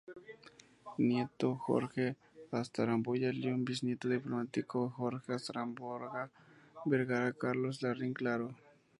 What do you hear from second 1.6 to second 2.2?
Jorge